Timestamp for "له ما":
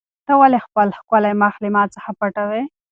1.63-1.83